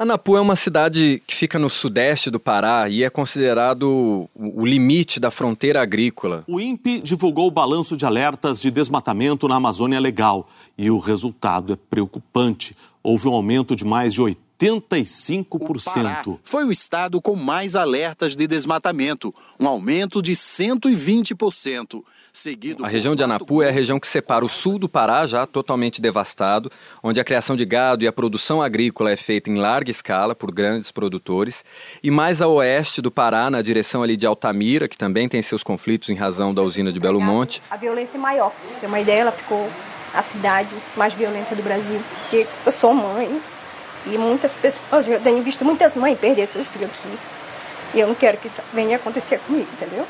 Anapu 0.00 0.34
é 0.34 0.40
uma 0.40 0.56
cidade 0.56 1.22
que 1.26 1.34
fica 1.34 1.58
no 1.58 1.68
sudeste 1.68 2.30
do 2.30 2.40
Pará 2.40 2.88
e 2.88 3.04
é 3.04 3.10
considerado 3.10 4.30
o 4.34 4.64
limite 4.64 5.20
da 5.20 5.30
fronteira 5.30 5.82
agrícola. 5.82 6.42
O 6.48 6.58
INPE 6.58 7.02
divulgou 7.02 7.46
o 7.46 7.50
balanço 7.50 7.98
de 7.98 8.06
alertas 8.06 8.62
de 8.62 8.70
desmatamento 8.70 9.46
na 9.46 9.56
Amazônia 9.56 10.00
Legal 10.00 10.48
e 10.78 10.90
o 10.90 10.98
resultado 10.98 11.74
é 11.74 11.76
preocupante. 11.76 12.74
Houve 13.02 13.28
um 13.28 13.34
aumento 13.34 13.76
de 13.76 13.84
mais 13.84 14.14
de 14.14 14.22
80 14.22 14.49
85%. 14.60 16.26
O 16.26 16.40
foi 16.44 16.64
o 16.64 16.72
estado 16.72 17.20
com 17.20 17.34
mais 17.34 17.74
alertas 17.74 18.36
de 18.36 18.46
desmatamento, 18.46 19.34
um 19.58 19.66
aumento 19.66 20.20
de 20.20 20.32
120%. 20.32 22.02
Seguido 22.32 22.84
a 22.84 22.88
região 22.88 23.16
de 23.16 23.22
Anapu 23.22 23.62
é 23.62 23.68
a 23.68 23.72
região 23.72 23.98
que 23.98 24.06
separa 24.06 24.44
o 24.44 24.48
sul 24.48 24.78
do 24.78 24.88
Pará, 24.88 25.26
já 25.26 25.46
totalmente 25.46 26.00
devastado, 26.00 26.70
onde 27.02 27.20
a 27.20 27.24
criação 27.24 27.56
de 27.56 27.64
gado 27.64 28.04
e 28.04 28.06
a 28.06 28.12
produção 28.12 28.62
agrícola 28.62 29.10
é 29.10 29.16
feita 29.16 29.50
em 29.50 29.56
larga 29.56 29.90
escala 29.90 30.34
por 30.34 30.52
grandes 30.52 30.92
produtores, 30.92 31.64
e 32.02 32.10
mais 32.10 32.40
a 32.40 32.46
oeste 32.46 33.00
do 33.02 33.10
Pará, 33.10 33.50
na 33.50 33.62
direção 33.62 34.02
ali 34.02 34.16
de 34.16 34.26
Altamira, 34.26 34.88
que 34.88 34.96
também 34.96 35.28
tem 35.28 35.42
seus 35.42 35.62
conflitos 35.62 36.08
em 36.10 36.14
razão 36.14 36.54
da 36.54 36.62
usina 36.62 36.92
de 36.92 37.00
Belo 37.00 37.20
Monte. 37.20 37.62
A 37.70 37.76
violência 37.76 38.16
é 38.16 38.20
maior. 38.20 38.52
Tem 38.80 38.88
uma 38.88 39.00
ideia, 39.00 39.22
ela 39.22 39.32
ficou 39.32 39.68
a 40.12 40.22
cidade 40.22 40.74
mais 40.96 41.14
violenta 41.14 41.54
do 41.54 41.62
Brasil, 41.62 42.00
porque 42.22 42.46
eu 42.64 42.72
sou 42.72 42.94
mãe, 42.94 43.40
E 44.06 44.16
muitas 44.16 44.56
pessoas, 44.56 45.06
eu 45.06 45.20
tenho 45.20 45.42
visto 45.42 45.64
muitas 45.64 45.94
mães 45.94 46.18
perder 46.18 46.46
seus 46.46 46.68
filhos 46.68 46.90
aqui. 46.90 47.18
E 47.94 48.00
eu 48.00 48.06
não 48.08 48.14
quero 48.14 48.38
que 48.38 48.46
isso 48.46 48.60
venha 48.72 48.96
acontecer 48.96 49.38
comigo, 49.40 49.68
entendeu? 49.72 50.06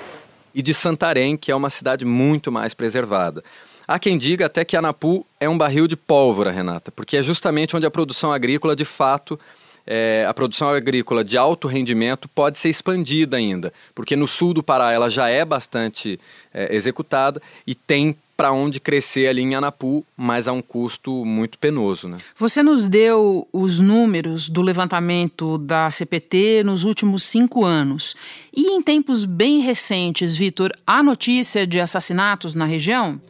E 0.55 0.63
de 0.63 0.75
Santarém, 0.75 1.37
que 1.37 1.51
é 1.51 1.55
uma 1.55 1.71
cidade 1.71 2.05
muito 2.05 2.53
mais 2.53 2.75
preservada. 2.75 3.43
Há 3.87 3.99
quem 3.99 4.17
diga 4.17 4.47
até 4.47 4.65
que 4.65 4.77
Anapu 4.77 5.27
é 5.41 5.49
um 5.49 5.59
barril 5.59 5.89
de 5.89 5.97
pólvora, 5.97 6.51
Renata, 6.51 6.93
porque 6.93 7.17
é 7.17 7.23
justamente 7.23 7.77
onde 7.77 7.87
a 7.87 7.91
produção 7.91 8.33
agrícola, 8.33 8.77
de 8.77 8.85
fato, 8.85 9.39
é, 9.87 10.25
a 10.29 10.33
produção 10.33 10.69
agrícola 10.69 11.25
de 11.25 11.37
alto 11.37 11.67
rendimento 11.67 12.29
pode 12.29 12.59
ser 12.59 12.69
expandida 12.69 13.37
ainda, 13.37 13.73
porque 13.95 14.15
no 14.15 14.29
sul 14.29 14.55
do 14.55 14.63
Pará 14.63 14.93
ela 14.93 15.11
já 15.11 15.29
é 15.29 15.45
bastante 15.45 16.21
é, 16.55 16.75
executada 16.75 17.43
e 17.67 17.75
tem 17.75 18.17
para 18.41 18.53
onde 18.53 18.81
crescer 18.81 19.29
ali 19.29 19.43
em 19.43 19.55
Anapu, 19.55 20.03
mas 20.17 20.49
a 20.49 20.53
um 20.53 20.63
custo 20.63 21.27
muito 21.27 21.59
penoso. 21.59 22.09
Né? 22.09 22.17
Você 22.39 22.63
nos 22.63 22.89
deu 22.89 23.47
os 23.53 23.79
números 23.81 24.49
do 24.49 24.63
levantamento 24.63 25.59
da 25.59 25.91
CPT 25.91 26.63
nos 26.65 26.83
últimos 26.83 27.23
cinco 27.23 27.67
anos. 27.67 28.17
E 28.57 28.71
em 28.71 28.81
tempos 28.81 29.27
bem 29.27 29.61
recentes, 29.61 30.35
Vitor, 30.35 30.73
há 30.87 31.03
notícia 31.03 31.67
de 31.67 31.81
assassinatos 31.81 32.55
na 32.55 32.65
região? 32.65 33.21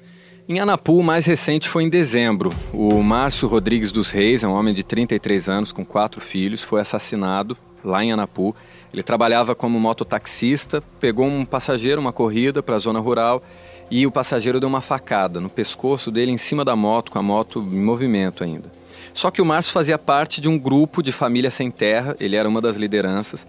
Em 0.48 0.60
Anapu, 0.60 0.98
o 0.98 1.02
mais 1.02 1.26
recente 1.26 1.68
foi 1.68 1.82
em 1.82 1.90
dezembro. 1.90 2.52
O 2.72 3.02
Márcio 3.02 3.48
Rodrigues 3.48 3.90
dos 3.90 4.12
Reis, 4.12 4.44
é 4.44 4.46
um 4.46 4.52
homem 4.52 4.72
de 4.72 4.84
33 4.84 5.48
anos 5.48 5.72
com 5.72 5.84
quatro 5.84 6.20
filhos, 6.20 6.62
foi 6.62 6.80
assassinado 6.80 7.58
lá 7.84 8.04
em 8.04 8.12
Anapu. 8.12 8.54
Ele 8.92 9.02
trabalhava 9.02 9.56
como 9.56 9.80
mototaxista, 9.80 10.80
pegou 11.00 11.26
um 11.26 11.44
passageiro, 11.44 12.00
uma 12.00 12.12
corrida 12.12 12.62
para 12.62 12.76
a 12.76 12.78
zona 12.78 13.00
rural 13.00 13.42
e 13.90 14.06
o 14.06 14.10
passageiro 14.10 14.60
deu 14.60 14.68
uma 14.68 14.80
facada 14.80 15.40
no 15.40 15.48
pescoço 15.48 16.10
dele 16.10 16.30
em 16.30 16.38
cima 16.38 16.64
da 16.64 16.76
moto, 16.76 17.10
com 17.10 17.18
a 17.18 17.22
moto 17.22 17.60
em 17.60 17.82
movimento 17.82 18.44
ainda. 18.44 18.70
Só 19.12 19.30
que 19.30 19.42
o 19.42 19.44
Márcio 19.44 19.72
fazia 19.72 19.98
parte 19.98 20.40
de 20.40 20.48
um 20.48 20.58
grupo 20.58 21.02
de 21.02 21.10
família 21.10 21.50
sem 21.50 21.70
terra, 21.70 22.14
ele 22.20 22.36
era 22.36 22.48
uma 22.48 22.60
das 22.60 22.76
lideranças, 22.76 23.46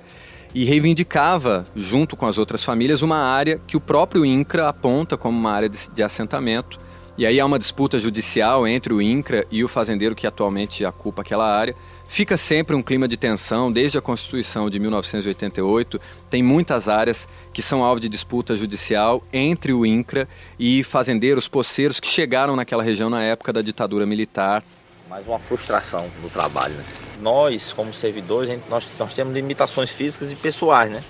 e 0.54 0.66
reivindicava, 0.66 1.66
junto 1.76 2.16
com 2.16 2.26
as 2.26 2.38
outras 2.38 2.64
famílias, 2.64 3.02
uma 3.02 3.18
área 3.18 3.60
que 3.66 3.78
o 3.78 3.82
próprio 3.82 4.26
INCRA 4.26 4.68
aponta 4.68 5.16
como 5.16 5.38
uma 5.38 5.52
área 5.52 5.70
de, 5.70 5.90
de 5.90 6.04
assentamento. 6.04 6.80
E 7.18 7.26
aí 7.26 7.40
há 7.40 7.46
uma 7.46 7.60
disputa 7.60 7.98
judicial 7.98 8.68
entre 8.68 8.94
o 8.94 9.02
INCRA 9.02 9.46
e 9.52 9.64
o 9.64 9.68
fazendeiro 9.68 10.16
que 10.16 10.28
atualmente 10.28 10.84
ocupa 10.84 11.22
aquela 11.22 11.46
área. 11.46 11.76
Fica 12.12 12.36
sempre 12.36 12.76
um 12.76 12.82
clima 12.82 13.08
de 13.08 13.16
tensão, 13.16 13.72
desde 13.72 13.98
a 13.98 14.02
Constituição 14.02 14.70
de 14.70 14.78
1988, 14.82 15.98
tem 16.30 16.44
muitas 16.44 16.90
áreas 16.90 17.26
que 17.54 17.62
são 17.62 17.86
alvo 17.86 18.02
de 18.02 18.10
disputa 18.10 18.54
judicial 18.54 19.24
entre 19.32 19.72
o 19.72 19.86
INCRA 19.86 20.28
e 20.60 20.84
fazendeiros, 20.84 21.48
poceiros 21.48 22.02
que 22.02 22.08
chegaram 22.08 22.54
naquela 22.54 22.84
região 22.84 23.10
na 23.10 23.24
época 23.24 23.54
da 23.54 23.62
ditadura 23.62 24.06
militar. 24.06 24.62
Mais 25.10 25.26
uma 25.26 25.40
frustração 25.40 26.06
do 26.22 26.30
trabalho. 26.30 26.74
Né? 26.74 26.84
Nós, 27.22 27.72
como 27.72 27.94
servidores, 27.94 28.50
gente, 28.50 28.64
nós, 28.70 28.86
nós 29.00 29.14
temos 29.14 29.34
limitações 29.34 29.90
físicas 29.90 30.34
e 30.34 30.36
pessoais, 30.36 30.92
né? 30.92 31.02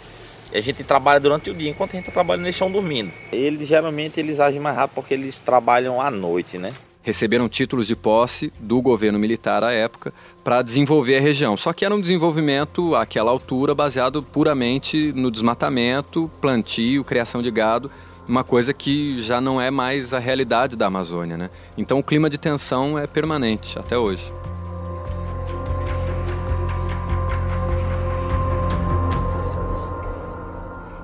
E 0.53 0.58
a 0.60 0.62
gente 0.62 0.84
trabalha 0.84 1.20
durante 1.20 1.50
o 1.50 1.53
dia, 1.55 1.72
enquanto 1.72 1.93
a 1.93 1.93
gente 1.93 2.03
está 2.03 2.13
trabalhando, 2.13 2.46
eles 2.46 2.55
estão 2.55 2.70
dormindo. 2.70 3.12
Eles 3.31 3.67
geralmente 3.67 4.20
eles 4.20 4.39
agem 4.39 4.60
mais 4.60 4.75
rápido 4.75 4.93
porque 4.93 5.15
eles 5.15 5.39
trabalham 5.39 6.00
à 6.00 6.12
noite, 6.12 6.60
né? 6.60 6.72
Receberam 7.01 7.50
títulos 7.50 7.88
de 7.88 7.96
posse 7.96 8.51
do 8.60 8.81
governo 8.81 9.17
militar 9.17 9.63
à 9.63 9.72
época 9.72 10.13
para 10.43 10.62
desenvolver 10.62 11.17
a 11.17 11.22
região. 11.22 11.58
Só 11.58 11.74
que 11.74 11.86
era 11.86 11.93
um 11.93 12.00
desenvolvimento 12.00 12.96
àquela 12.96 13.31
altura 13.31 13.74
baseado 13.74 14.22
puramente 14.22 15.12
no 15.13 15.31
desmatamento, 15.31 16.29
plantio, 16.39 17.03
criação 17.03 17.41
de 17.41 17.51
gado, 17.51 17.91
uma 18.27 18.43
coisa 18.43 18.74
que 18.74 19.22
já 19.22 19.41
não 19.41 19.60
é 19.60 19.72
mais 19.72 20.13
a 20.13 20.20
realidade 20.20 20.75
da 20.75 20.88
Amazônia, 20.88 21.38
né? 21.38 21.50
Então 21.77 22.00
o 22.00 22.03
clima 22.03 22.29
de 22.29 22.38
tensão 22.38 22.98
é 22.98 23.08
permanente 23.08 23.77
até 23.77 23.98
hoje. 23.98 24.31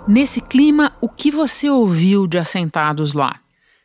Nesse 0.08 0.39
clima, 0.39 0.94
o 1.01 1.10
que 1.10 1.30
você 1.30 1.70
ouviu 1.70 2.27
de 2.27 2.38
assentados 2.38 3.13
lá? 3.13 3.36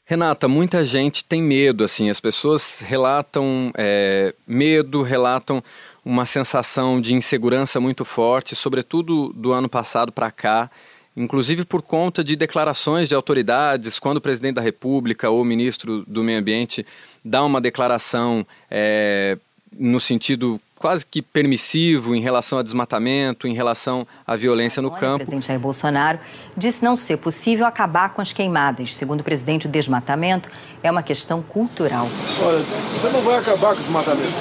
Renata, 0.05 0.49
muita 0.49 0.85
gente 0.85 1.25
tem 1.25 1.41
medo, 1.41 1.85
assim, 1.85 2.11
as 2.11 2.21
pessoas 2.21 2.81
relatam 2.81 3.73
é, 3.77 4.35
medo, 4.47 5.03
relatam 5.03 5.63
uma 6.05 6.27
sensação 6.27 7.01
de 7.01 7.15
insegurança 7.15 7.79
muito 7.79 8.05
forte, 8.05 8.57
sobretudo 8.57 9.33
do 9.33 9.53
ano 9.53 9.69
passado 9.69 10.11
para 10.11 10.31
cá, 10.31 10.69
inclusive 11.17 11.65
por 11.65 11.83
conta 11.83 12.25
de 12.25 12.35
declarações 12.35 13.09
de 13.09 13.15
autoridades, 13.15 14.01
quando 14.01 14.17
o 14.17 14.21
presidente 14.21 14.57
da 14.57 14.63
República 14.63 15.31
ou 15.31 15.41
o 15.41 15.45
ministro 15.45 16.05
do 16.07 16.25
Meio 16.25 16.41
Ambiente 16.41 16.85
dá 17.25 17.45
uma 17.45 17.61
declaração 17.61 18.45
é, 18.69 19.39
no 19.79 20.01
sentido 20.01 20.61
quase 20.83 21.07
que 21.07 21.23
permissivo 21.23 22.13
em 22.13 22.21
relação 22.21 22.59
a 22.59 22.63
desmatamento, 22.63 23.47
em 23.47 23.55
relação 23.55 24.05
à 24.27 24.35
violência 24.35 24.83
no 24.83 24.91
campo. 24.91 25.15
O 25.15 25.19
presidente 25.19 25.47
Jair 25.47 25.61
Bolsonaro 25.61 26.19
disse 26.57 26.83
não 26.83 26.97
ser 26.97 27.19
possível 27.19 27.65
acabar 27.67 28.09
com 28.09 28.21
as 28.21 28.33
queimadas. 28.33 28.93
Segundo 28.97 29.21
o 29.21 29.23
presidente, 29.25 29.67
o 29.67 29.69
desmatamento 29.69 30.49
é 30.83 30.91
uma 30.91 31.03
questão 31.03 31.41
cultural. 31.41 32.09
Olha, 32.43 32.59
você 32.59 33.09
não 33.11 33.23
vai 33.23 33.39
acabar 33.39 33.75
com 33.77 33.81
o 33.81 33.85
desmatamento, 33.85 34.33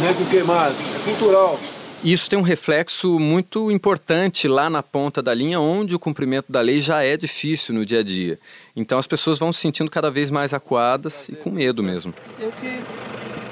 nem 0.00 0.14
com 0.14 0.24
queimadas, 0.24 0.76
é 0.78 1.10
cultural. 1.10 1.60
Isso 2.02 2.28
tem 2.28 2.38
um 2.38 2.42
reflexo 2.42 3.18
muito 3.18 3.70
importante 3.70 4.48
lá 4.48 4.70
na 4.70 4.82
ponta 4.82 5.22
da 5.22 5.34
linha, 5.34 5.60
onde 5.60 5.94
o 5.94 5.98
cumprimento 5.98 6.50
da 6.50 6.62
lei 6.62 6.80
já 6.80 7.04
é 7.04 7.18
difícil 7.18 7.74
no 7.74 7.84
dia 7.84 8.00
a 8.00 8.02
dia. 8.02 8.40
Então 8.74 8.98
as 8.98 9.06
pessoas 9.06 9.38
vão 9.38 9.52
se 9.52 9.60
sentindo 9.60 9.90
cada 9.90 10.10
vez 10.10 10.30
mais 10.30 10.54
acuadas 10.54 11.28
e 11.28 11.36
com 11.36 11.50
medo 11.50 11.82
mesmo. 11.82 12.14
Eu 12.40 12.50
que 12.52 12.82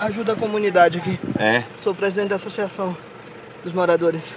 ajuda 0.00 0.33
a 0.33 0.37
comunidade 0.37 0.99
aqui. 0.99 1.19
É? 1.38 1.64
Sou 1.76 1.95
presidente 1.95 2.30
da 2.30 2.37
associação 2.37 2.97
dos 3.62 3.73
moradores. 3.73 4.37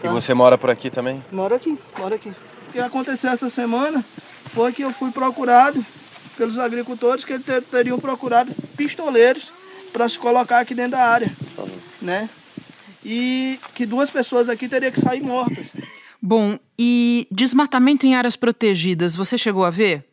Tá? 0.00 0.08
E 0.08 0.12
você 0.12 0.32
mora 0.32 0.56
por 0.56 0.70
aqui 0.70 0.88
também? 0.88 1.22
Moro 1.30 1.54
aqui, 1.54 1.76
moro 1.98 2.14
aqui. 2.14 2.30
O 2.68 2.72
que 2.72 2.78
aconteceu 2.78 3.30
essa 3.30 3.50
semana 3.50 4.04
foi 4.52 4.72
que 4.72 4.82
eu 4.82 4.92
fui 4.92 5.10
procurado 5.10 5.84
pelos 6.36 6.58
agricultores 6.58 7.24
que 7.24 7.32
eles 7.32 7.44
teriam 7.70 7.98
procurado 7.98 8.54
pistoleiros 8.76 9.52
para 9.92 10.08
se 10.08 10.18
colocar 10.18 10.60
aqui 10.60 10.74
dentro 10.74 10.92
da 10.92 11.04
área, 11.04 11.30
né? 12.00 12.28
E 13.04 13.60
que 13.74 13.86
duas 13.86 14.10
pessoas 14.10 14.48
aqui 14.48 14.68
teriam 14.68 14.90
que 14.90 15.00
sair 15.00 15.20
mortas. 15.20 15.72
Bom, 16.20 16.58
e 16.78 17.28
desmatamento 17.30 18.06
em 18.06 18.14
áreas 18.14 18.34
protegidas, 18.34 19.14
você 19.14 19.36
chegou 19.36 19.64
a 19.64 19.70
ver? 19.70 20.04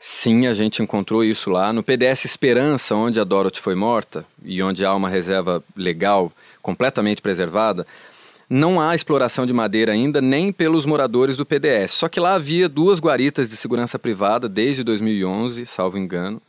Sim, 0.00 0.46
a 0.46 0.54
gente 0.54 0.80
encontrou 0.80 1.24
isso 1.24 1.50
lá 1.50 1.72
no 1.72 1.82
PDS 1.82 2.24
Esperança, 2.24 2.94
onde 2.94 3.18
a 3.18 3.24
Dorothy 3.24 3.58
foi 3.58 3.74
morta 3.74 4.24
e 4.44 4.62
onde 4.62 4.84
há 4.84 4.94
uma 4.94 5.08
reserva 5.08 5.62
legal 5.76 6.30
completamente 6.62 7.20
preservada. 7.20 7.84
Não 8.48 8.80
há 8.80 8.94
exploração 8.94 9.44
de 9.44 9.52
madeira 9.52 9.90
ainda, 9.90 10.22
nem 10.22 10.52
pelos 10.52 10.86
moradores 10.86 11.36
do 11.36 11.44
PDS. 11.44 11.90
Só 11.90 12.08
que 12.08 12.20
lá 12.20 12.34
havia 12.34 12.68
duas 12.68 13.00
guaritas 13.00 13.50
de 13.50 13.56
segurança 13.56 13.98
privada 13.98 14.48
desde 14.48 14.84
2011, 14.84 15.66
salvo 15.66 15.98
engano, 15.98 16.40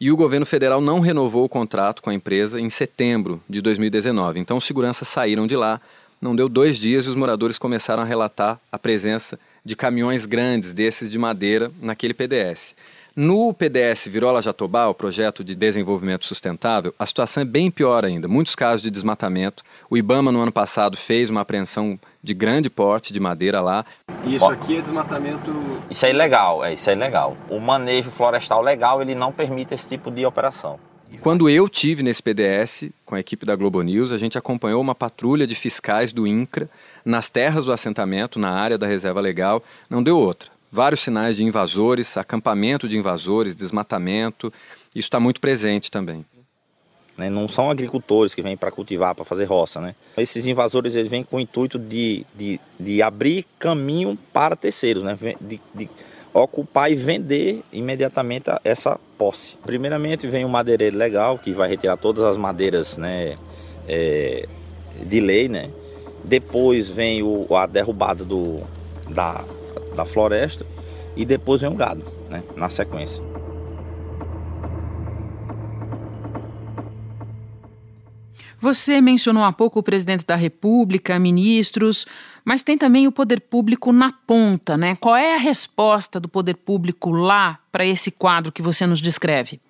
e 0.00 0.10
o 0.10 0.16
governo 0.16 0.44
federal 0.44 0.80
não 0.80 0.98
renovou 0.98 1.44
o 1.44 1.48
contrato 1.48 2.02
com 2.02 2.10
a 2.10 2.14
empresa 2.14 2.60
em 2.60 2.68
setembro 2.68 3.40
de 3.48 3.62
2019. 3.62 4.40
Então, 4.40 4.56
os 4.56 4.64
seguranças 4.64 5.06
saíram 5.06 5.46
de 5.46 5.54
lá. 5.54 5.80
Não 6.20 6.34
deu 6.34 6.48
dois 6.48 6.76
dias 6.76 7.04
e 7.04 7.08
os 7.08 7.14
moradores 7.14 7.56
começaram 7.56 8.02
a 8.02 8.06
relatar 8.06 8.58
a 8.70 8.78
presença 8.78 9.38
de 9.66 9.74
caminhões 9.74 10.24
grandes 10.26 10.72
desses 10.72 11.10
de 11.10 11.18
madeira 11.18 11.72
naquele 11.82 12.14
PDS. 12.14 12.76
No 13.16 13.52
PDS 13.52 14.06
Virola 14.06 14.40
Jatobá, 14.40 14.86
o 14.86 14.94
projeto 14.94 15.42
de 15.42 15.56
desenvolvimento 15.56 16.24
sustentável, 16.24 16.94
a 16.96 17.04
situação 17.04 17.40
é 17.40 17.46
bem 17.46 17.68
pior 17.68 18.04
ainda. 18.04 18.28
Muitos 18.28 18.54
casos 18.54 18.80
de 18.80 18.90
desmatamento. 18.90 19.64
O 19.90 19.96
IBAMA, 19.96 20.30
no 20.30 20.40
ano 20.40 20.52
passado, 20.52 20.96
fez 20.96 21.30
uma 21.30 21.40
apreensão 21.40 21.98
de 22.22 22.32
grande 22.32 22.70
porte 22.70 23.12
de 23.12 23.18
madeira 23.18 23.60
lá. 23.60 23.84
E 24.24 24.36
isso 24.36 24.44
aqui 24.44 24.76
é 24.76 24.80
desmatamento. 24.82 25.52
Isso 25.90 26.06
é 26.06 26.10
ilegal, 26.10 26.64
é 26.64 26.74
isso 26.74 26.88
é 26.88 26.92
ilegal. 26.92 27.36
O 27.48 27.58
manejo 27.58 28.10
florestal 28.12 28.62
legal 28.62 29.02
ele 29.02 29.16
não 29.16 29.32
permite 29.32 29.74
esse 29.74 29.88
tipo 29.88 30.12
de 30.12 30.24
operação. 30.24 30.78
Quando 31.20 31.48
eu 31.48 31.68
tive 31.68 32.02
nesse 32.02 32.22
PDS 32.22 32.90
com 33.04 33.14
a 33.14 33.20
equipe 33.20 33.46
da 33.46 33.56
Globo 33.56 33.80
News, 33.82 34.12
a 34.12 34.18
gente 34.18 34.36
acompanhou 34.36 34.80
uma 34.80 34.94
patrulha 34.94 35.46
de 35.46 35.54
fiscais 35.54 36.12
do 36.12 36.26
INCRA 36.26 36.68
nas 37.06 37.30
terras 37.30 37.64
do 37.64 37.72
assentamento, 37.72 38.38
na 38.38 38.50
área 38.50 38.76
da 38.76 38.86
reserva 38.86 39.20
legal. 39.20 39.62
Não 39.88 40.02
deu 40.02 40.18
outra 40.18 40.50
vários 40.70 41.00
sinais 41.00 41.36
de 41.36 41.44
invasores, 41.44 42.16
acampamento 42.18 42.86
de 42.86 42.98
invasores, 42.98 43.56
desmatamento. 43.56 44.52
Isso 44.94 45.06
está 45.06 45.18
muito 45.18 45.40
presente 45.40 45.90
também. 45.90 46.24
Né, 47.16 47.30
não 47.30 47.48
são 47.48 47.70
agricultores 47.70 48.34
que 48.34 48.42
vêm 48.42 48.58
para 48.58 48.70
cultivar, 48.70 49.14
para 49.14 49.24
fazer 49.24 49.44
roça. 49.44 49.80
Né? 49.80 49.94
Esses 50.18 50.44
invasores 50.44 50.94
eles 50.94 51.10
vêm 51.10 51.24
com 51.24 51.38
o 51.38 51.40
intuito 51.40 51.78
de, 51.78 52.26
de, 52.34 52.60
de 52.78 53.00
abrir 53.00 53.42
caminho 53.58 54.18
para 54.34 54.54
terceiros, 54.54 55.02
né? 55.02 55.16
de, 55.40 55.58
de 55.74 55.88
ocupar 56.34 56.92
e 56.92 56.94
vender 56.94 57.62
imediatamente 57.72 58.50
essa 58.62 59.00
posse. 59.16 59.56
Primeiramente 59.62 60.26
vem 60.26 60.44
o 60.44 60.48
madeireiro 60.48 60.98
legal, 60.98 61.38
que 61.38 61.52
vai 61.52 61.70
retirar 61.70 61.96
todas 61.96 62.22
as 62.22 62.36
madeiras 62.36 62.98
né, 62.98 63.34
é, 63.88 64.46
de 65.06 65.20
lei. 65.20 65.48
Né? 65.48 65.70
Depois 66.26 66.88
vem 66.88 67.22
o, 67.22 67.46
a 67.54 67.66
derrubada 67.66 68.24
do, 68.24 68.60
da, 69.10 69.44
da 69.94 70.04
floresta 70.04 70.66
e 71.16 71.24
depois 71.24 71.60
vem 71.60 71.70
o 71.70 71.74
gado, 71.74 72.02
né, 72.28 72.42
na 72.56 72.68
sequência. 72.68 73.24
Você 78.58 79.00
mencionou 79.00 79.44
há 79.44 79.52
pouco 79.52 79.78
o 79.78 79.82
presidente 79.82 80.26
da 80.26 80.34
República, 80.34 81.18
ministros, 81.20 82.04
mas 82.44 82.64
tem 82.64 82.76
também 82.76 83.06
o 83.06 83.12
poder 83.12 83.40
público 83.40 83.92
na 83.92 84.12
ponta, 84.26 84.76
né? 84.76 84.96
Qual 84.96 85.14
é 85.14 85.36
a 85.36 85.38
resposta 85.38 86.18
do 86.18 86.28
poder 86.28 86.54
público 86.54 87.10
lá 87.10 87.60
para 87.70 87.86
esse 87.86 88.10
quadro 88.10 88.50
que 88.50 88.62
você 88.62 88.84
nos 88.84 89.00
descreve? 89.00 89.60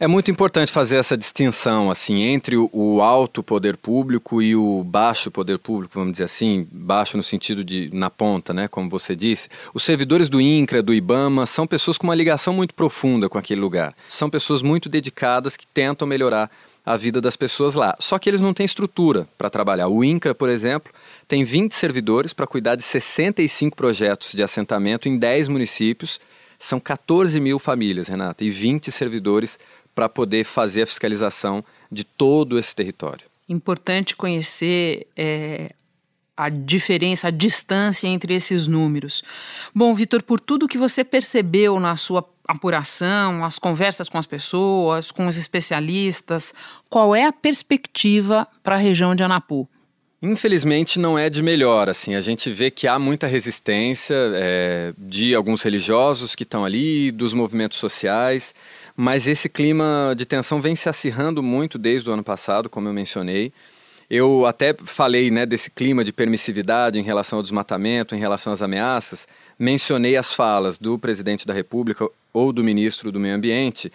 É 0.00 0.06
muito 0.06 0.30
importante 0.30 0.70
fazer 0.70 0.96
essa 0.96 1.16
distinção 1.16 1.90
assim 1.90 2.22
entre 2.22 2.56
o, 2.56 3.02
alto 3.02 3.42
poder 3.42 3.76
público 3.76 4.40
e 4.40 4.54
o 4.54 4.84
baixo 4.84 5.28
poder 5.28 5.58
público, 5.58 5.94
vamos 5.96 6.12
dizer 6.12 6.24
assim, 6.24 6.68
baixo 6.70 7.16
no 7.16 7.22
sentido 7.24 7.64
de 7.64 7.90
na 7.92 8.08
ponta, 8.08 8.54
né, 8.54 8.68
como 8.68 8.88
você 8.88 9.16
disse. 9.16 9.48
Os 9.74 9.82
servidores 9.82 10.28
do 10.28 10.40
INCRA, 10.40 10.84
do 10.84 10.94
IBAMA, 10.94 11.46
são 11.46 11.66
pessoas 11.66 11.98
com 11.98 12.06
uma 12.06 12.14
ligação 12.14 12.54
muito 12.54 12.76
profunda 12.76 13.28
com 13.28 13.38
aquele 13.38 13.60
lugar. 13.60 13.92
São 14.08 14.30
pessoas 14.30 14.62
muito 14.62 14.88
dedicadas 14.88 15.56
que 15.56 15.66
tentam 15.66 16.06
melhorar 16.06 16.48
a 16.86 16.96
vida 16.96 17.20
das 17.20 17.34
pessoas 17.34 17.74
lá. 17.74 17.96
Só 17.98 18.20
que 18.20 18.30
eles 18.30 18.40
não 18.40 18.54
têm 18.54 18.64
estrutura 18.64 19.26
para 19.36 19.50
trabalhar. 19.50 19.88
O 19.88 20.04
INCRA, 20.04 20.32
por 20.32 20.48
exemplo, 20.48 20.92
tem 21.26 21.42
20 21.42 21.74
servidores 21.74 22.32
para 22.32 22.46
cuidar 22.46 22.76
de 22.76 22.84
65 22.84 23.76
projetos 23.76 24.30
de 24.30 24.44
assentamento 24.44 25.08
em 25.08 25.18
10 25.18 25.48
municípios. 25.48 26.20
São 26.58 26.80
14 26.80 27.38
mil 27.38 27.58
famílias, 27.58 28.08
Renata, 28.08 28.42
e 28.42 28.50
20 28.50 28.90
servidores 28.90 29.58
para 29.98 30.08
poder 30.08 30.44
fazer 30.44 30.82
a 30.82 30.86
fiscalização 30.86 31.64
de 31.90 32.04
todo 32.04 32.56
esse 32.56 32.72
território. 32.72 33.26
Importante 33.48 34.14
conhecer 34.14 35.08
é, 35.16 35.74
a 36.36 36.48
diferença, 36.48 37.26
a 37.26 37.30
distância 37.32 38.06
entre 38.06 38.32
esses 38.32 38.68
números. 38.68 39.24
Bom, 39.74 39.92
Vitor, 39.96 40.22
por 40.22 40.38
tudo 40.38 40.68
que 40.68 40.78
você 40.78 41.02
percebeu 41.02 41.80
na 41.80 41.96
sua 41.96 42.24
apuração, 42.46 43.44
as 43.44 43.58
conversas 43.58 44.08
com 44.08 44.18
as 44.18 44.26
pessoas, 44.26 45.10
com 45.10 45.26
os 45.26 45.36
especialistas, 45.36 46.54
qual 46.88 47.12
é 47.12 47.24
a 47.24 47.32
perspectiva 47.32 48.46
para 48.62 48.76
a 48.76 48.78
região 48.78 49.16
de 49.16 49.24
Anapu? 49.24 49.68
Infelizmente 50.20 50.98
não 50.98 51.16
é 51.16 51.30
de 51.30 51.40
melhor, 51.40 51.88
assim, 51.88 52.16
a 52.16 52.20
gente 52.20 52.50
vê 52.50 52.72
que 52.72 52.88
há 52.88 52.98
muita 52.98 53.28
resistência 53.28 54.16
é, 54.34 54.92
de 54.98 55.32
alguns 55.32 55.62
religiosos 55.62 56.34
que 56.34 56.42
estão 56.42 56.64
ali, 56.64 57.12
dos 57.12 57.32
movimentos 57.32 57.78
sociais, 57.78 58.52
mas 58.96 59.28
esse 59.28 59.48
clima 59.48 60.14
de 60.16 60.26
tensão 60.26 60.60
vem 60.60 60.74
se 60.74 60.88
acirrando 60.88 61.40
muito 61.40 61.78
desde 61.78 62.10
o 62.10 62.12
ano 62.12 62.24
passado, 62.24 62.68
como 62.68 62.88
eu 62.88 62.92
mencionei. 62.92 63.52
Eu 64.10 64.44
até 64.44 64.74
falei 64.86 65.30
né, 65.30 65.46
desse 65.46 65.70
clima 65.70 66.02
de 66.02 66.12
permissividade 66.12 66.98
em 66.98 67.02
relação 67.02 67.38
ao 67.38 67.42
desmatamento, 67.42 68.16
em 68.16 68.18
relação 68.18 68.52
às 68.52 68.60
ameaças. 68.60 69.28
Mencionei 69.56 70.16
as 70.16 70.32
falas 70.32 70.78
do 70.78 70.98
presidente 70.98 71.46
da 71.46 71.54
República 71.54 72.08
ou 72.32 72.52
do 72.52 72.64
ministro 72.64 73.12
do 73.12 73.20
Meio 73.20 73.36
Ambiente. 73.36 73.92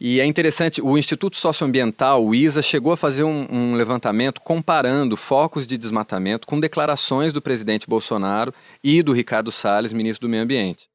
E 0.00 0.20
é 0.20 0.24
interessante, 0.24 0.80
o 0.80 0.96
Instituto 0.96 1.36
Socioambiental, 1.36 2.24
o 2.24 2.32
ISA, 2.32 2.62
chegou 2.62 2.92
a 2.92 2.96
fazer 2.96 3.24
um, 3.24 3.48
um, 3.50 3.74
levantamento 3.74 4.40
comparando 4.40 5.16
focos 5.16 5.66
de 5.66 5.76
desmatamento 5.76 6.46
com 6.46 6.60
declarações 6.60 7.32
do 7.32 7.42
presidente 7.42 7.88
Bolsonaro 7.88 8.54
e 8.82 9.02
do 9.02 9.12
Ricardo 9.12 9.50
Salles, 9.50 9.92
ministro 9.92 10.28
do 10.28 10.30
Meio 10.30 10.44
Ambiente. 10.44 10.88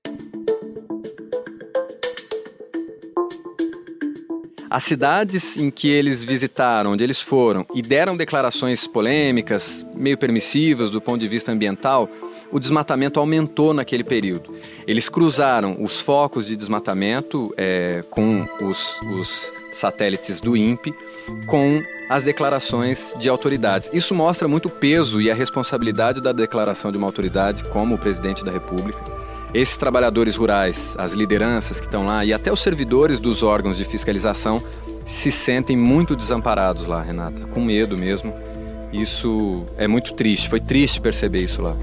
As 4.70 4.84
cidades 4.84 5.58
em 5.58 5.70
que 5.70 5.90
eles 5.90 6.24
visitaram, 6.24 6.94
onde 6.94 7.04
eles 7.04 7.20
foram 7.20 7.66
e 7.76 7.82
deram 7.82 8.16
declarações 8.16 8.88
polêmicas, 8.88 9.86
meio 9.94 10.18
permissivas 10.18 10.90
do 10.90 11.02
ponto 11.02 11.20
de 11.20 11.28
vista 11.28 11.52
ambiental, 11.52 12.10
o 12.52 12.60
desmatamento 12.60 13.20
aumentou 13.20 13.74
naquele 13.74 14.04
período. 14.04 14.53
Eles 14.88 15.10
cruzaram 15.10 15.78
os 15.80 16.02
focos 16.02 16.48
de 16.48 16.56
desmatamento 16.56 17.54
é, 17.58 18.04
com 18.10 18.48
os, 18.62 19.00
os 19.02 19.54
satélites 19.72 20.42
do 20.42 20.56
INPE 20.58 20.94
com 21.48 21.82
as 22.10 22.24
declarações 22.24 23.14
de 23.18 23.30
autoridades. 23.30 23.90
Isso 23.94 24.14
mostra 24.14 24.48
muito 24.48 24.68
o 24.68 24.72
peso 24.72 25.22
e 25.22 25.32
a 25.32 25.36
responsabilidade 25.36 26.22
da 26.22 26.32
declaração 26.32 26.92
de 26.92 26.98
uma 26.98 27.08
autoridade, 27.08 27.64
como 27.66 27.96
o 27.96 27.98
presidente 27.98 28.44
da 28.44 28.52
República 28.52 29.24
esses 29.54 29.78
trabalhadores 29.78 30.36
rurais, 30.36 30.96
as 30.98 31.14
lideranças 31.14 31.80
que 31.80 31.86
estão 31.86 32.06
lá 32.08 32.26
e 32.26 32.34
até 32.34 32.52
os 32.52 32.60
servidores 32.60 33.20
dos 33.20 33.44
órgãos 33.44 33.78
de 33.78 33.86
fiscalização 33.86 34.62
se 35.06 35.30
sentem 35.30 35.78
muito 35.78 36.16
desamparados 36.16 36.88
lá, 36.88 37.02
Renata, 37.02 37.46
com 37.48 37.62
medo 37.62 37.98
mesmo. 37.98 38.34
Isso 38.92 39.64
é 39.78 39.88
muito 39.88 40.14
triste, 40.14 40.50
foi 40.50 40.60
triste 40.60 41.00
perceber 41.00 41.44
isso 41.44 41.62
lá. 41.62 41.76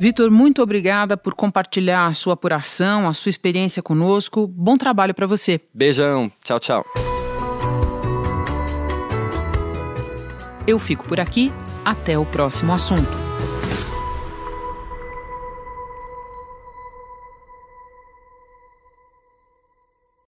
Vitor, 0.00 0.30
muito 0.30 0.62
obrigada 0.62 1.14
por 1.14 1.34
compartilhar 1.34 2.06
a 2.06 2.14
sua 2.14 2.32
apuração, 2.32 3.06
a 3.06 3.12
sua 3.12 3.28
experiência 3.28 3.82
conosco. 3.82 4.46
Bom 4.46 4.78
trabalho 4.78 5.12
para 5.12 5.26
você. 5.26 5.60
Beijão, 5.74 6.32
tchau, 6.42 6.58
tchau. 6.58 6.86
Eu 10.66 10.78
fico 10.78 11.06
por 11.06 11.20
aqui. 11.20 11.52
Até 11.84 12.18
o 12.18 12.24
próximo 12.24 12.72
assunto. 12.72 13.29